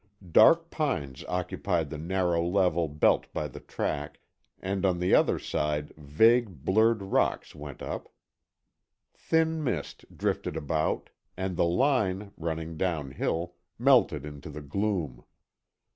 [0.31, 4.19] Dark pines occupied the narrow level belt by the track,
[4.59, 8.11] and on the other side vague blurred rocks went up.
[9.13, 15.23] Thin mist drifted about, and the line, running downhill, melted into the gloom.